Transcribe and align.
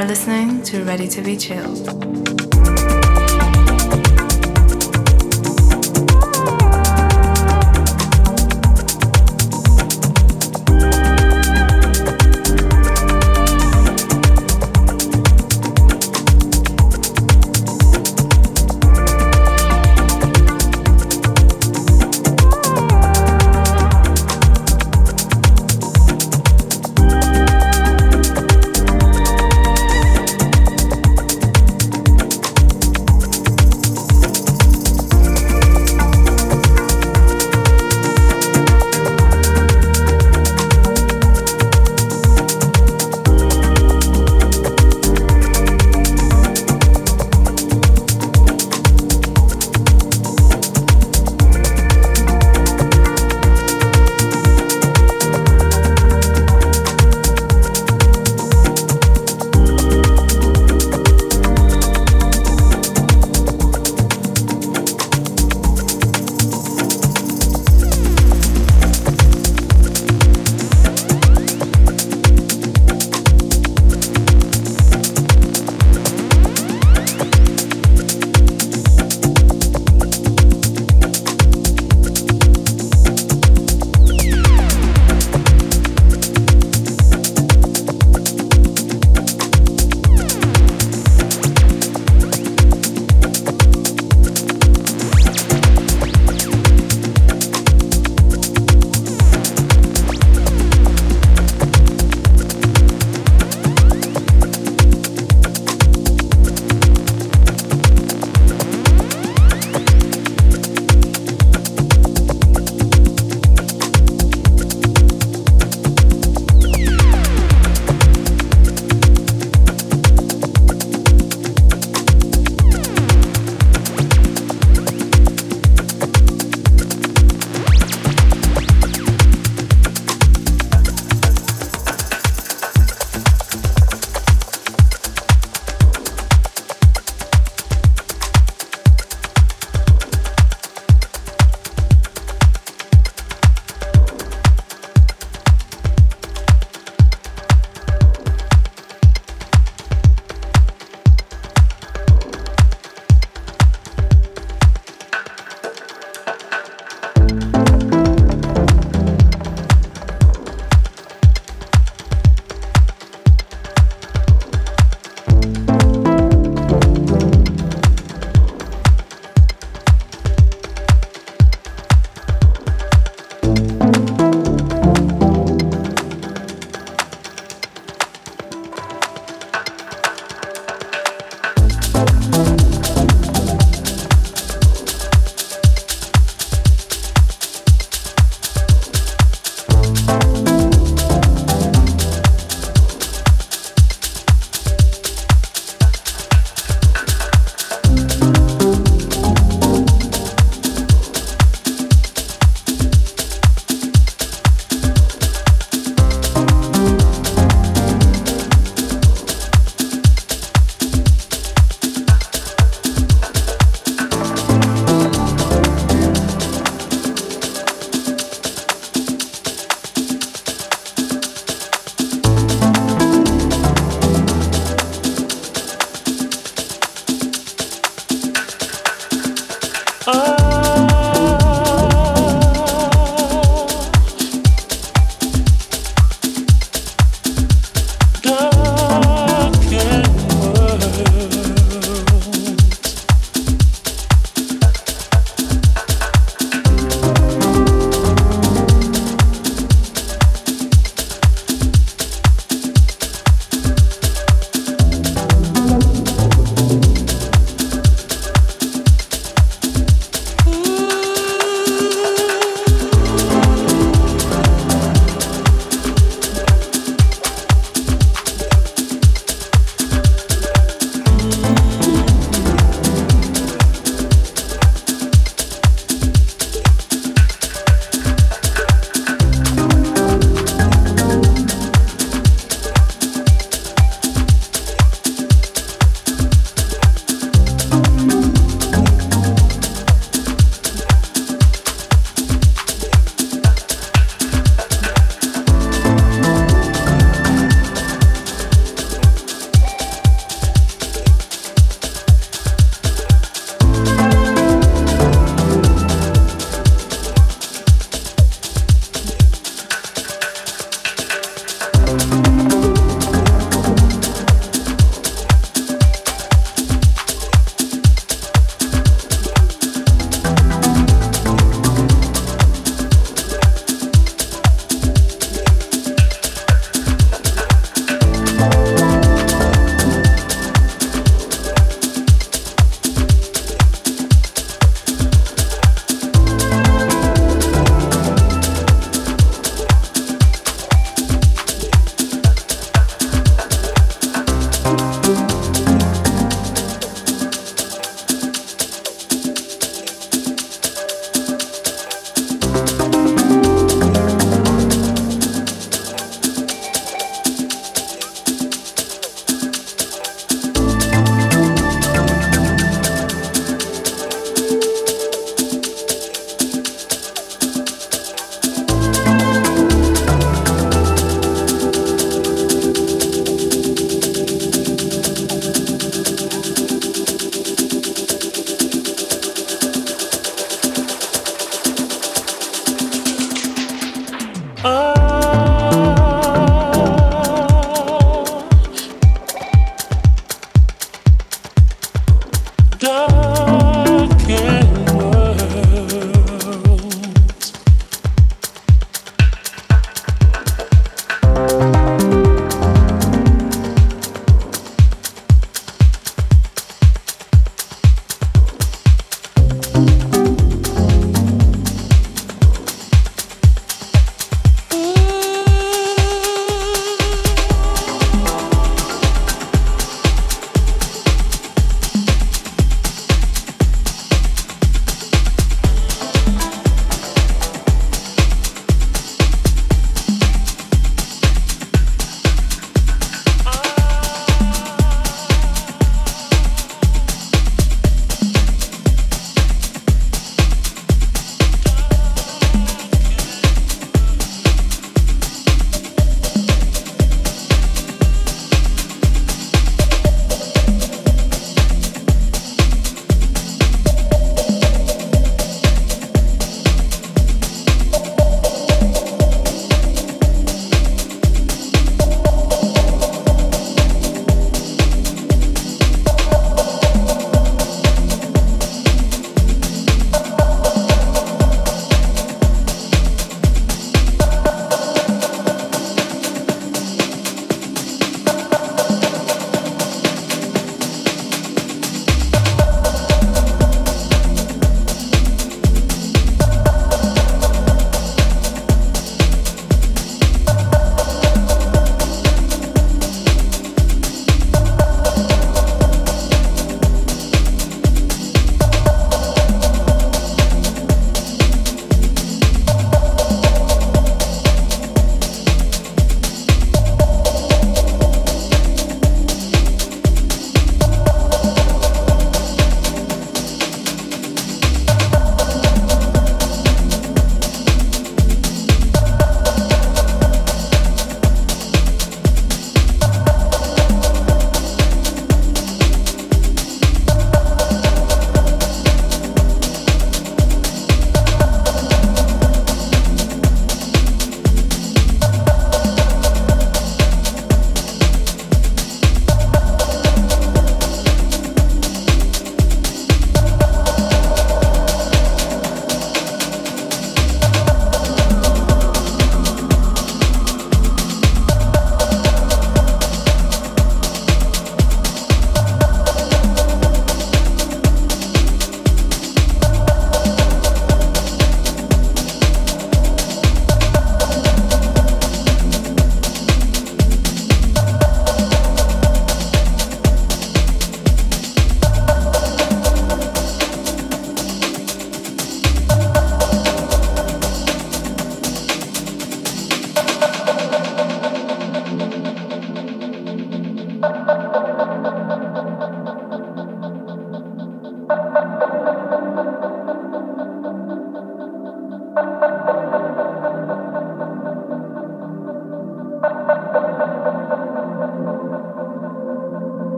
Are 0.00 0.06
listening 0.06 0.62
to 0.62 0.82
Ready 0.82 1.06
to 1.06 1.20
Be 1.20 1.36
Chilled. 1.36 2.09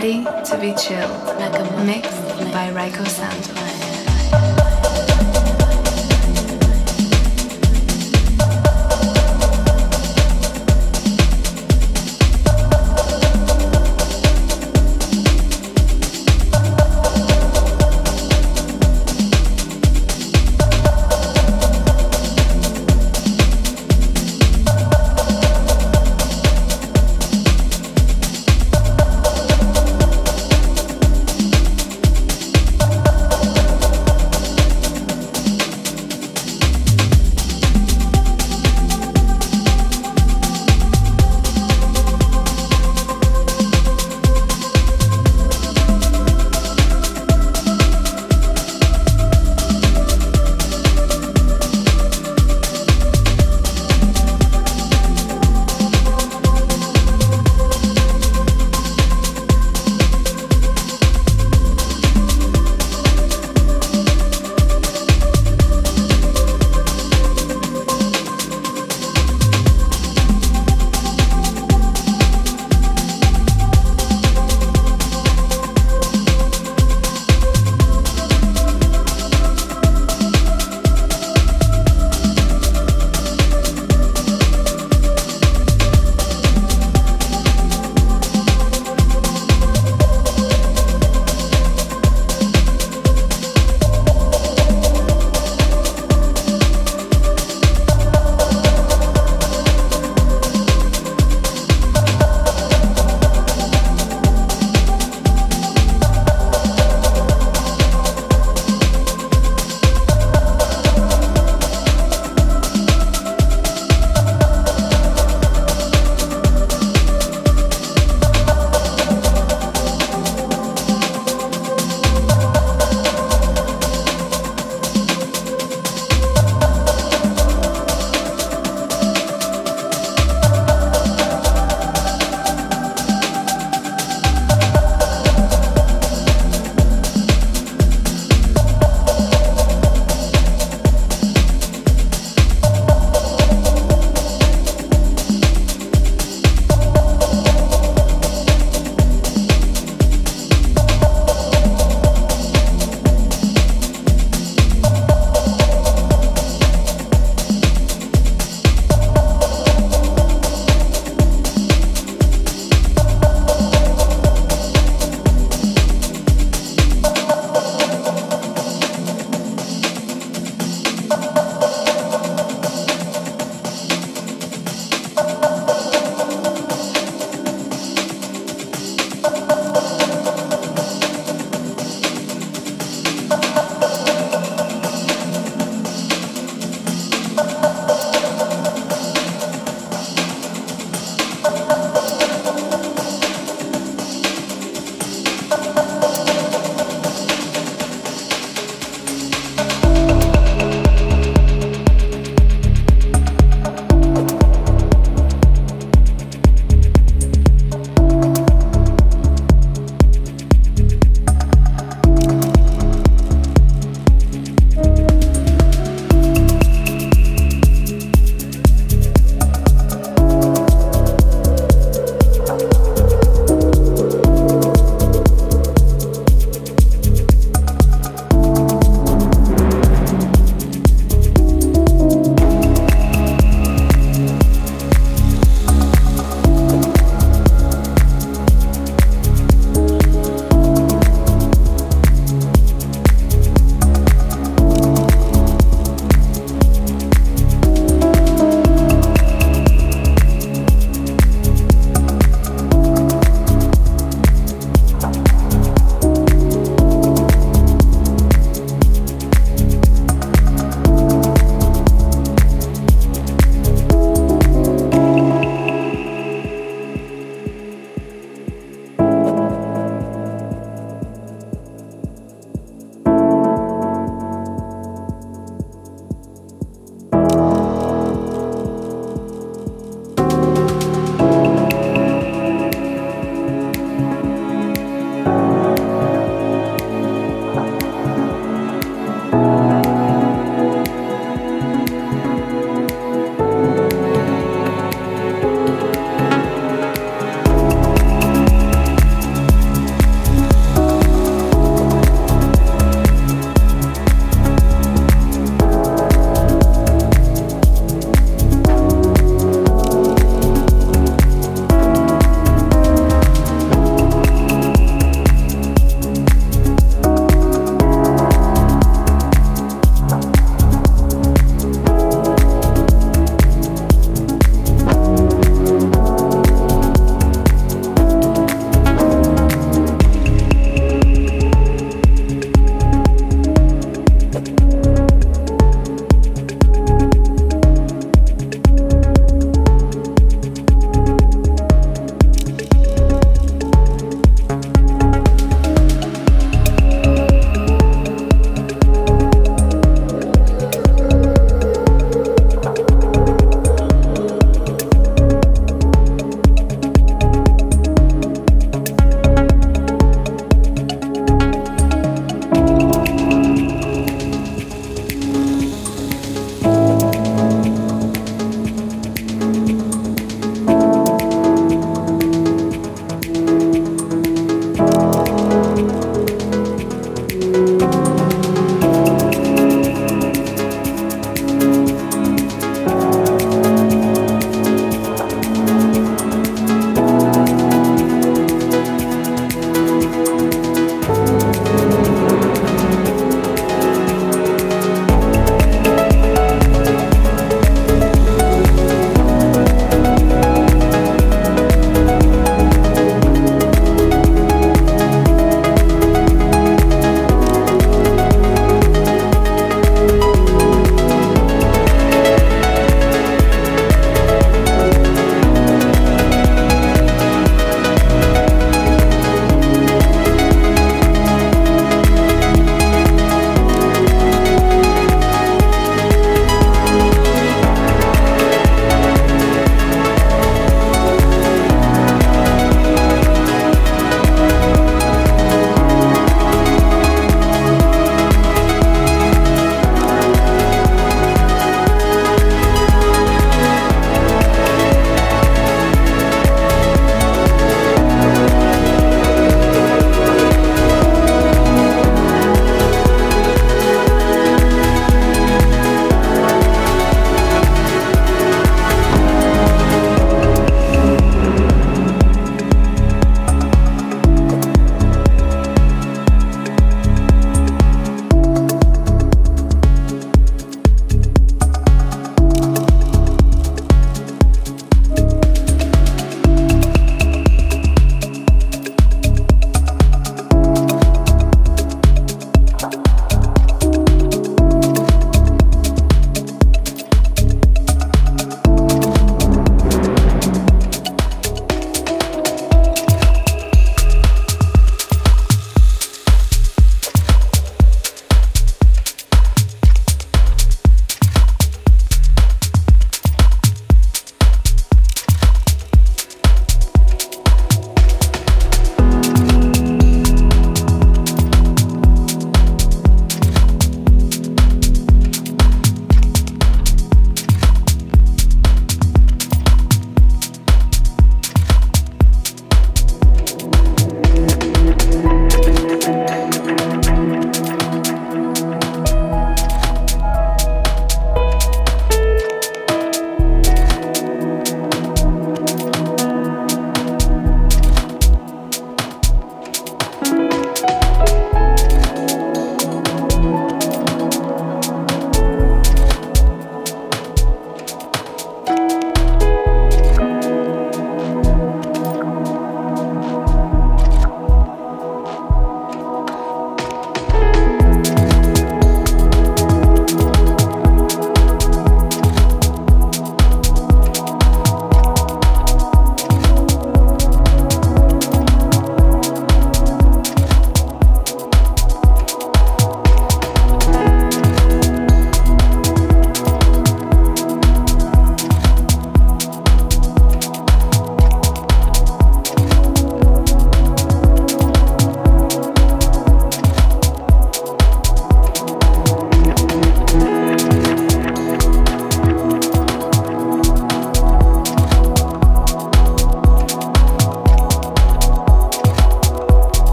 Ready 0.00 0.22
to 0.22 0.58
be 0.60 0.72
chilled. 0.74 1.10
like 1.40 1.58
a 1.58 1.84
mix 1.84 2.06
by 2.52 2.70
Rayco 2.70 3.04
Santos. 3.04 3.67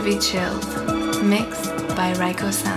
To 0.00 0.06
be 0.06 0.18
chilled. 0.18 0.64
Mixed 1.22 1.68
by 1.94 2.14
Rayco 2.14 2.50
Santos. 2.50 2.69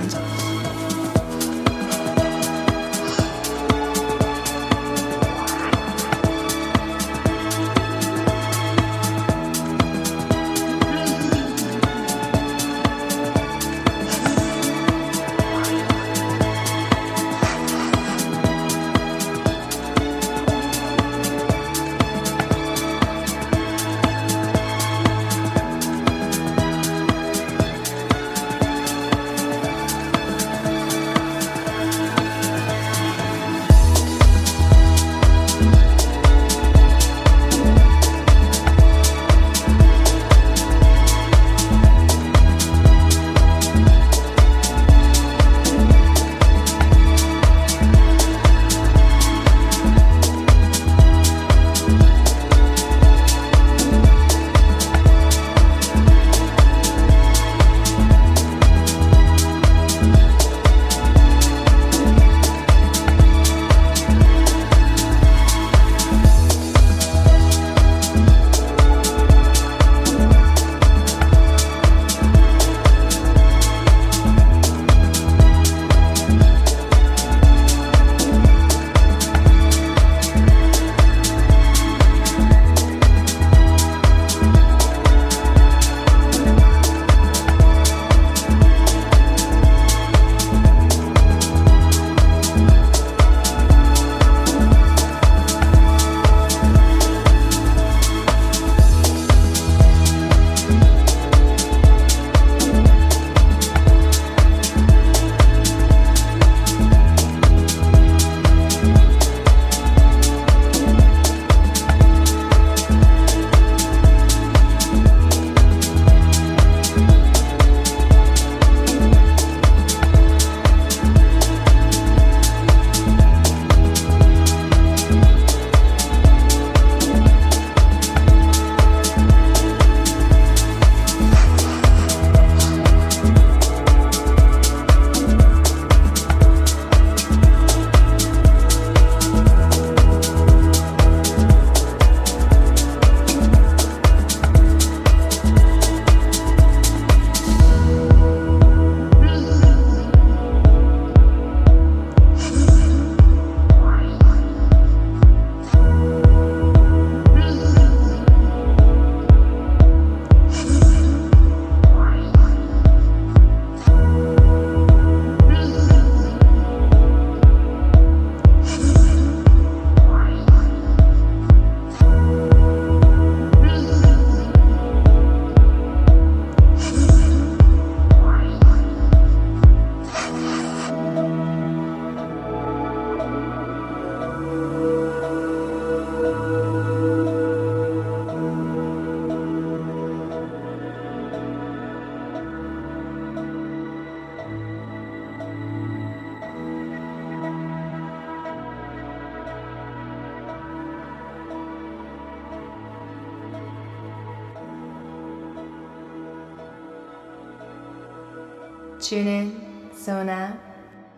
Tune 209.03 209.27
in, 209.27 209.91
zone 209.97 210.29
out, 210.29 210.57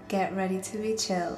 get 0.07 0.35
ready 0.35 0.59
to 0.59 0.77
be 0.79 0.95
chilled. 0.95 1.34